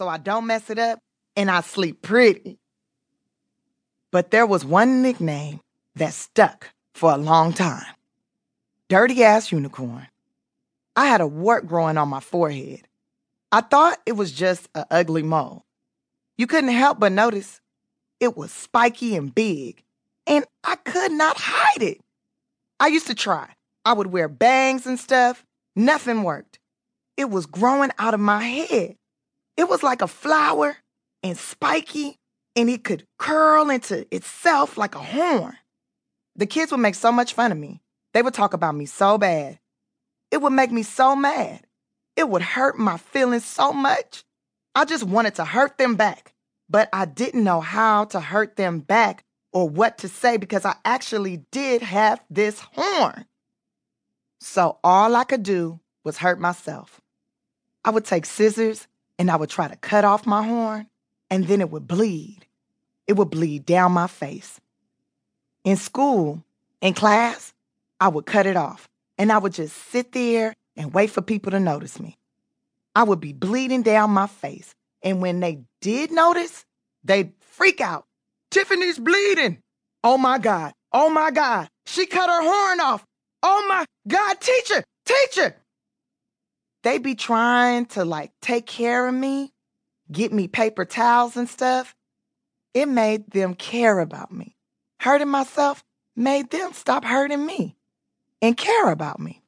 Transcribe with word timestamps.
so 0.00 0.08
I 0.08 0.16
don't 0.16 0.46
mess 0.46 0.70
it 0.70 0.78
up 0.78 0.98
and 1.36 1.50
I 1.50 1.60
sleep 1.60 2.00
pretty. 2.00 2.58
But 4.10 4.30
there 4.30 4.46
was 4.46 4.64
one 4.64 5.02
nickname 5.02 5.60
that 5.96 6.14
stuck 6.14 6.70
for 6.94 7.12
a 7.12 7.18
long 7.18 7.52
time 7.52 7.84
Dirty 8.88 9.22
Ass 9.22 9.52
Unicorn. 9.52 10.06
I 10.96 11.04
had 11.04 11.20
a 11.20 11.26
wart 11.26 11.66
growing 11.66 11.98
on 11.98 12.08
my 12.08 12.20
forehead. 12.20 12.88
I 13.52 13.60
thought 13.60 13.98
it 14.06 14.12
was 14.12 14.32
just 14.32 14.70
an 14.74 14.86
ugly 14.90 15.22
mole. 15.22 15.66
You 16.38 16.46
couldn't 16.46 16.70
help 16.70 16.98
but 16.98 17.12
notice 17.12 17.60
it 18.20 18.38
was 18.38 18.50
spiky 18.50 19.16
and 19.16 19.34
big, 19.34 19.84
and 20.26 20.46
I 20.64 20.76
could 20.76 21.12
not 21.12 21.36
hide 21.38 21.82
it. 21.82 22.00
I 22.80 22.86
used 22.86 23.08
to 23.08 23.14
try. 23.14 23.50
I 23.84 23.92
would 23.92 24.06
wear 24.06 24.28
bangs 24.28 24.86
and 24.86 24.98
stuff. 24.98 25.44
Nothing 25.76 26.22
worked. 26.22 26.58
It 27.18 27.28
was 27.28 27.44
growing 27.44 27.90
out 27.98 28.14
of 28.14 28.20
my 28.20 28.42
head. 28.42 28.96
It 29.56 29.68
was 29.68 29.82
like 29.82 30.02
a 30.02 30.06
flower 30.06 30.76
and 31.22 31.36
spiky, 31.36 32.18
and 32.56 32.70
it 32.70 32.84
could 32.84 33.06
curl 33.18 33.70
into 33.70 34.06
itself 34.14 34.76
like 34.78 34.94
a 34.94 35.00
horn. 35.00 35.56
The 36.36 36.46
kids 36.46 36.72
would 36.72 36.80
make 36.80 36.94
so 36.94 37.12
much 37.12 37.34
fun 37.34 37.52
of 37.52 37.58
me. 37.58 37.80
They 38.14 38.22
would 38.22 38.34
talk 38.34 38.54
about 38.54 38.74
me 38.74 38.86
so 38.86 39.18
bad. 39.18 39.58
It 40.30 40.40
would 40.40 40.52
make 40.52 40.70
me 40.70 40.82
so 40.82 41.14
mad. 41.14 41.66
It 42.16 42.28
would 42.28 42.42
hurt 42.42 42.78
my 42.78 42.96
feelings 42.96 43.44
so 43.44 43.72
much. 43.72 44.24
I 44.74 44.84
just 44.84 45.04
wanted 45.04 45.34
to 45.36 45.44
hurt 45.44 45.78
them 45.78 45.96
back, 45.96 46.32
but 46.68 46.88
I 46.92 47.04
didn't 47.04 47.44
know 47.44 47.60
how 47.60 48.04
to 48.06 48.20
hurt 48.20 48.56
them 48.56 48.80
back 48.80 49.24
or 49.52 49.68
what 49.68 49.98
to 49.98 50.08
say 50.08 50.36
because 50.36 50.64
I 50.64 50.76
actually 50.84 51.44
did 51.50 51.82
have 51.82 52.22
this 52.30 52.60
horn. 52.60 53.26
So 54.40 54.78
all 54.82 55.16
I 55.16 55.24
could 55.24 55.42
do 55.42 55.80
was 56.04 56.18
hurt 56.18 56.40
myself. 56.40 57.00
I 57.84 57.90
would 57.90 58.04
take 58.04 58.26
scissors 58.26 58.86
and 59.20 59.30
I 59.30 59.36
would 59.36 59.50
try 59.50 59.68
to 59.68 59.76
cut 59.76 60.06
off 60.06 60.26
my 60.26 60.42
horn, 60.42 60.86
and 61.28 61.46
then 61.46 61.60
it 61.60 61.70
would 61.70 61.86
bleed. 61.86 62.46
It 63.06 63.12
would 63.18 63.28
bleed 63.28 63.66
down 63.66 63.92
my 63.92 64.06
face. 64.06 64.58
In 65.62 65.76
school, 65.76 66.42
in 66.80 66.94
class, 66.94 67.52
I 68.00 68.08
would 68.08 68.24
cut 68.24 68.46
it 68.46 68.56
off 68.56 68.88
and 69.18 69.30
I 69.30 69.36
would 69.36 69.52
just 69.52 69.76
sit 69.76 70.12
there 70.12 70.54
and 70.74 70.94
wait 70.94 71.10
for 71.10 71.20
people 71.20 71.50
to 71.50 71.60
notice 71.60 72.00
me. 72.00 72.16
I 72.96 73.02
would 73.02 73.20
be 73.20 73.34
bleeding 73.34 73.82
down 73.82 74.10
my 74.10 74.26
face. 74.26 74.74
And 75.02 75.20
when 75.20 75.40
they 75.40 75.60
did 75.82 76.10
notice, 76.10 76.64
they'd 77.04 77.32
freak 77.40 77.82
out. 77.82 78.06
Tiffany's 78.50 78.98
bleeding. 78.98 79.58
Oh 80.02 80.16
my 80.16 80.38
God. 80.38 80.72
Oh 80.94 81.10
my 81.10 81.30
God. 81.30 81.68
She 81.84 82.06
cut 82.06 82.30
her 82.30 82.42
horn 82.42 82.80
off. 82.80 83.04
Oh 83.42 83.66
my 83.68 83.84
God, 84.08 84.40
teacher, 84.40 84.82
teacher. 85.04 85.56
They'd 86.82 87.02
be 87.02 87.14
trying 87.14 87.86
to 87.86 88.04
like 88.04 88.32
take 88.40 88.66
care 88.66 89.06
of 89.06 89.14
me, 89.14 89.52
get 90.10 90.32
me 90.32 90.48
paper 90.48 90.84
towels 90.84 91.36
and 91.36 91.48
stuff. 91.48 91.94
It 92.72 92.86
made 92.86 93.30
them 93.30 93.54
care 93.54 93.98
about 93.98 94.32
me. 94.32 94.56
Hurting 95.00 95.28
myself 95.28 95.84
made 96.16 96.50
them 96.50 96.72
stop 96.72 97.04
hurting 97.04 97.44
me 97.44 97.76
and 98.40 98.56
care 98.56 98.90
about 98.90 99.20
me. 99.20 99.42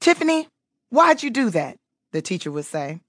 Tiffany, 0.00 0.48
why'd 0.90 1.22
you 1.22 1.30
do 1.30 1.50
that? 1.50 1.78
The 2.12 2.22
teacher 2.22 2.50
would 2.50 2.64
say. 2.64 3.00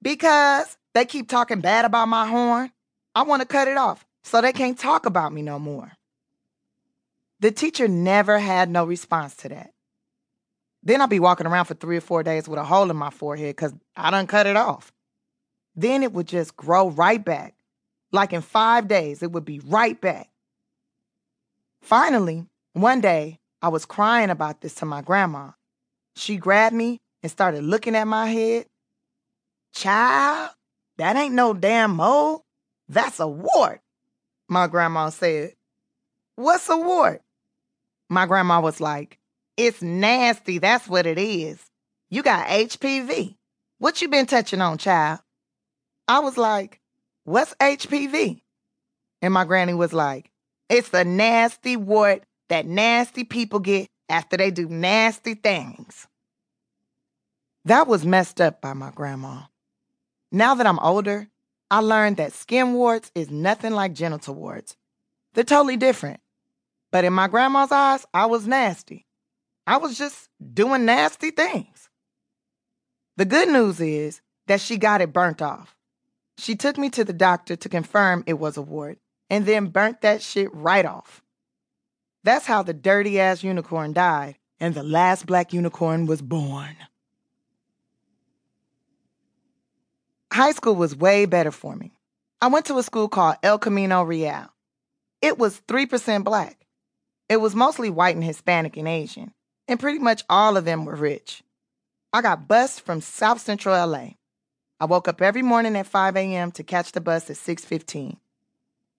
Because 0.00 0.76
they 0.94 1.04
keep 1.04 1.28
talking 1.28 1.60
bad 1.60 1.84
about 1.84 2.08
my 2.08 2.26
horn. 2.26 2.70
I 3.14 3.22
want 3.22 3.42
to 3.42 3.48
cut 3.48 3.68
it 3.68 3.76
off 3.76 4.04
so 4.22 4.40
they 4.40 4.52
can't 4.52 4.78
talk 4.78 5.06
about 5.06 5.32
me 5.32 5.42
no 5.42 5.58
more. 5.58 5.92
The 7.40 7.50
teacher 7.50 7.88
never 7.88 8.38
had 8.38 8.70
no 8.70 8.84
response 8.84 9.34
to 9.38 9.48
that. 9.50 9.72
Then 10.82 11.00
I'd 11.00 11.10
be 11.10 11.20
walking 11.20 11.46
around 11.46 11.66
for 11.66 11.74
three 11.74 11.96
or 11.96 12.00
four 12.00 12.22
days 12.22 12.48
with 12.48 12.58
a 12.58 12.64
hole 12.64 12.90
in 12.90 12.96
my 12.96 13.10
forehead 13.10 13.54
because 13.54 13.72
I 13.96 14.10
done 14.10 14.26
cut 14.26 14.46
it 14.46 14.56
off. 14.56 14.92
Then 15.76 16.02
it 16.02 16.12
would 16.12 16.26
just 16.26 16.56
grow 16.56 16.90
right 16.90 17.24
back. 17.24 17.54
Like 18.10 18.32
in 18.32 18.42
five 18.42 18.88
days, 18.88 19.22
it 19.22 19.32
would 19.32 19.44
be 19.44 19.60
right 19.60 19.98
back. 20.00 20.28
Finally, 21.80 22.46
one 22.74 23.00
day, 23.00 23.38
I 23.62 23.68
was 23.68 23.86
crying 23.86 24.30
about 24.30 24.60
this 24.60 24.74
to 24.76 24.86
my 24.86 25.02
grandma. 25.02 25.50
She 26.16 26.36
grabbed 26.36 26.74
me 26.74 27.00
and 27.22 27.30
started 27.30 27.62
looking 27.62 27.94
at 27.94 28.06
my 28.06 28.26
head. 28.28 28.66
Child, 29.72 30.50
that 30.98 31.16
ain't 31.16 31.34
no 31.34 31.54
damn 31.54 31.96
mole. 31.96 32.44
That's 32.88 33.20
a 33.20 33.26
wart. 33.26 33.80
My 34.48 34.66
grandma 34.66 35.08
said, 35.08 35.54
What's 36.36 36.68
a 36.68 36.76
wart? 36.76 37.22
My 38.10 38.26
grandma 38.26 38.60
was 38.60 38.80
like, 38.80 39.18
It's 39.56 39.82
nasty. 39.82 40.58
That's 40.58 40.88
what 40.88 41.06
it 41.06 41.18
is. 41.18 41.62
You 42.10 42.22
got 42.22 42.48
HPV. 42.48 43.36
What 43.78 44.00
you 44.00 44.08
been 44.08 44.26
touching 44.26 44.60
on, 44.60 44.78
child? 44.78 45.20
I 46.08 46.20
was 46.20 46.36
like, 46.36 46.80
What's 47.24 47.54
HPV? 47.54 48.42
And 49.20 49.32
my 49.32 49.44
granny 49.44 49.74
was 49.74 49.92
like, 49.92 50.30
It's 50.68 50.88
the 50.88 51.04
nasty 51.04 51.76
wart 51.76 52.24
that 52.48 52.66
nasty 52.66 53.24
people 53.24 53.60
get 53.60 53.88
after 54.08 54.36
they 54.36 54.50
do 54.50 54.68
nasty 54.68 55.34
things. 55.34 56.06
That 57.64 57.86
was 57.86 58.04
messed 58.04 58.40
up 58.40 58.60
by 58.60 58.72
my 58.72 58.90
grandma. 58.90 59.42
Now 60.32 60.54
that 60.54 60.66
I'm 60.66 60.78
older, 60.80 61.28
I 61.70 61.78
learned 61.78 62.16
that 62.16 62.32
skin 62.32 62.74
warts 62.74 63.10
is 63.14 63.30
nothing 63.30 63.72
like 63.72 63.94
genital 63.94 64.34
warts. 64.34 64.76
They're 65.34 65.44
totally 65.44 65.76
different. 65.76 66.20
But 66.90 67.04
in 67.04 67.12
my 67.12 67.28
grandma's 67.28 67.72
eyes, 67.72 68.04
I 68.12 68.26
was 68.26 68.46
nasty. 68.46 69.06
I 69.66 69.76
was 69.76 69.96
just 69.96 70.28
doing 70.52 70.84
nasty 70.84 71.30
things. 71.30 71.88
The 73.16 73.24
good 73.24 73.48
news 73.48 73.80
is 73.80 74.20
that 74.46 74.60
she 74.60 74.76
got 74.76 75.00
it 75.00 75.12
burnt 75.12 75.40
off. 75.42 75.76
She 76.38 76.56
took 76.56 76.78
me 76.78 76.90
to 76.90 77.04
the 77.04 77.12
doctor 77.12 77.56
to 77.56 77.68
confirm 77.68 78.24
it 78.26 78.34
was 78.34 78.56
a 78.56 78.62
wart 78.62 78.98
and 79.30 79.46
then 79.46 79.66
burnt 79.66 80.00
that 80.00 80.22
shit 80.22 80.52
right 80.52 80.84
off. 80.84 81.22
That's 82.24 82.46
how 82.46 82.62
the 82.62 82.74
dirty 82.74 83.20
ass 83.20 83.42
unicorn 83.42 83.92
died 83.92 84.36
and 84.58 84.74
the 84.74 84.82
last 84.82 85.26
black 85.26 85.52
unicorn 85.52 86.06
was 86.06 86.22
born. 86.22 86.76
High 90.32 90.52
school 90.52 90.74
was 90.74 90.96
way 90.96 91.26
better 91.26 91.50
for 91.50 91.76
me. 91.76 91.92
I 92.40 92.46
went 92.48 92.66
to 92.66 92.78
a 92.78 92.82
school 92.82 93.08
called 93.08 93.36
El 93.42 93.58
Camino 93.58 94.02
Real. 94.02 94.48
It 95.20 95.38
was 95.38 95.60
3% 95.68 96.24
black. 96.24 96.66
It 97.28 97.36
was 97.36 97.54
mostly 97.54 97.90
white 97.90 98.16
and 98.16 98.24
Hispanic 98.24 98.76
and 98.76 98.88
Asian, 98.88 99.32
and 99.72 99.80
pretty 99.80 99.98
much 99.98 100.22
all 100.28 100.58
of 100.58 100.66
them 100.66 100.84
were 100.84 100.94
rich. 100.94 101.42
I 102.12 102.20
got 102.20 102.46
bused 102.46 102.80
from 102.80 103.00
South 103.00 103.40
Central 103.40 103.74
LA. 103.74 104.10
I 104.78 104.84
woke 104.84 105.08
up 105.08 105.22
every 105.22 105.40
morning 105.40 105.76
at 105.76 105.86
5 105.86 106.14
a.m. 106.14 106.52
to 106.52 106.62
catch 106.62 106.92
the 106.92 107.00
bus 107.00 107.30
at 107.30 107.38
6:15. 107.38 108.18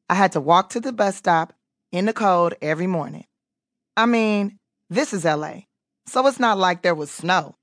I 0.09 0.15
had 0.15 0.31
to 0.31 0.41
walk 0.41 0.69
to 0.69 0.79
the 0.79 0.91
bus 0.91 1.15
stop 1.15 1.53
in 1.91 2.05
the 2.05 2.11
cold 2.13 2.55
every 2.59 2.87
morning. 2.87 3.27
I 3.95 4.07
mean, 4.07 4.57
this 4.89 5.13
is 5.13 5.25
LA, 5.25 5.65
so 6.07 6.25
it's 6.25 6.39
not 6.39 6.57
like 6.57 6.81
there 6.81 6.95
was 6.95 7.11
snow. 7.11 7.53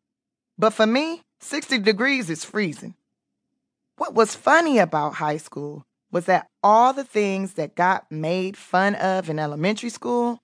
But 0.56 0.72
for 0.72 0.87
me, 0.87 1.22
60 1.41 1.78
degrees 1.78 2.31
is 2.31 2.44
freezing. 2.44 2.94
What 3.97 4.15
was 4.15 4.37
funny 4.37 4.78
about 4.78 5.15
high 5.15 5.38
school 5.38 5.84
was 6.12 6.27
that 6.27 6.48
all 6.62 6.92
the 6.92 7.03
things 7.03 7.54
that 7.54 7.75
got 7.75 8.12
made 8.12 8.56
fun 8.56 8.94
of 8.94 9.28
in 9.28 9.41
elementary 9.41 9.91
school, 9.91 10.38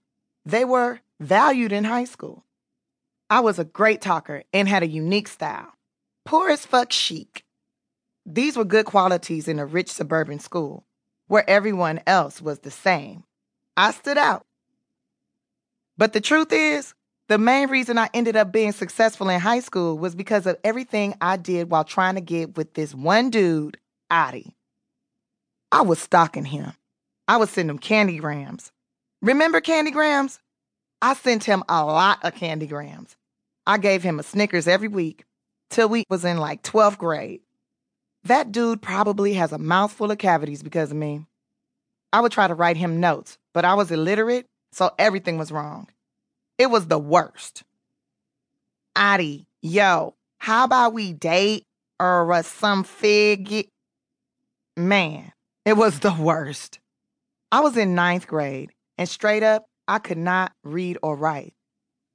they 0.44 0.64
were 0.64 0.98
valued 1.20 1.70
in 1.70 1.84
high 1.84 2.06
school. 2.06 2.42
I 3.28 3.40
was 3.40 3.58
a 3.58 3.64
great 3.64 4.00
talker 4.00 4.44
and 4.52 4.68
had 4.68 4.82
a 4.82 4.88
unique 4.88 5.28
style. 5.28 5.72
Poor 6.24 6.48
as 6.48 6.64
fuck 6.64 6.92
chic. 6.92 7.44
These 8.24 8.56
were 8.56 8.64
good 8.64 8.86
qualities 8.86 9.48
in 9.48 9.58
a 9.58 9.66
rich 9.66 9.90
suburban 9.90 10.38
school 10.38 10.84
where 11.28 11.48
everyone 11.48 12.00
else 12.06 12.40
was 12.40 12.60
the 12.60 12.70
same. 12.70 13.24
I 13.76 13.90
stood 13.90 14.18
out. 14.18 14.46
But 15.98 16.12
the 16.12 16.20
truth 16.20 16.52
is, 16.52 16.94
the 17.28 17.38
main 17.38 17.68
reason 17.68 17.98
I 17.98 18.08
ended 18.14 18.36
up 18.36 18.52
being 18.52 18.72
successful 18.72 19.28
in 19.28 19.40
high 19.40 19.60
school 19.60 19.98
was 19.98 20.14
because 20.14 20.46
of 20.46 20.56
everything 20.62 21.16
I 21.20 21.36
did 21.36 21.70
while 21.70 21.84
trying 21.84 22.14
to 22.14 22.20
get 22.20 22.56
with 22.56 22.74
this 22.74 22.94
one 22.94 23.30
dude, 23.30 23.78
Adi. 24.10 24.54
I 25.72 25.82
was 25.82 25.98
stalking 25.98 26.44
him. 26.44 26.72
I 27.26 27.38
would 27.38 27.48
send 27.48 27.68
him 27.68 27.80
candygrams. 27.80 28.70
Remember 29.20 29.60
candygrams? 29.60 30.38
I 31.06 31.14
sent 31.14 31.44
him 31.44 31.62
a 31.68 31.84
lot 31.84 32.24
of 32.24 32.34
candygrams. 32.34 33.14
I 33.64 33.78
gave 33.78 34.02
him 34.02 34.18
a 34.18 34.24
Snickers 34.24 34.66
every 34.66 34.88
week 34.88 35.24
till 35.70 35.88
we 35.88 36.02
was 36.10 36.24
in 36.24 36.38
like 36.38 36.64
12th 36.64 36.98
grade. 36.98 37.42
That 38.24 38.50
dude 38.50 38.82
probably 38.82 39.34
has 39.34 39.52
a 39.52 39.58
mouthful 39.58 40.10
of 40.10 40.18
cavities 40.18 40.64
because 40.64 40.90
of 40.90 40.96
me. 40.96 41.24
I 42.12 42.20
would 42.20 42.32
try 42.32 42.48
to 42.48 42.56
write 42.56 42.76
him 42.76 42.98
notes, 42.98 43.38
but 43.54 43.64
I 43.64 43.74
was 43.74 43.92
illiterate, 43.92 44.46
so 44.72 44.90
everything 44.98 45.38
was 45.38 45.52
wrong. 45.52 45.86
It 46.58 46.72
was 46.72 46.88
the 46.88 46.98
worst. 46.98 47.62
Adi, 48.96 49.46
yo, 49.62 50.16
how 50.38 50.64
about 50.64 50.92
we 50.92 51.12
date 51.12 51.62
or 52.00 52.32
uh, 52.32 52.42
some 52.42 52.82
fig? 52.82 53.68
Man, 54.76 55.30
it 55.64 55.76
was 55.76 56.00
the 56.00 56.14
worst. 56.14 56.80
I 57.52 57.60
was 57.60 57.76
in 57.76 57.94
ninth 57.94 58.26
grade, 58.26 58.72
and 58.98 59.08
straight 59.08 59.44
up, 59.44 59.66
I 59.88 59.98
could 59.98 60.18
not 60.18 60.52
read 60.64 60.98
or 61.02 61.16
write. 61.16 61.54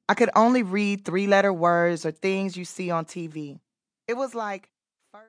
I 0.09 0.13
could 0.13 0.29
only 0.35 0.63
read 0.63 1.05
three 1.05 1.27
letter 1.27 1.53
words 1.53 2.05
or 2.05 2.11
things 2.11 2.57
you 2.57 2.65
see 2.65 2.91
on 2.91 3.05
TV. 3.05 3.59
It 4.07 4.15
was 4.15 4.35
like 4.35 4.69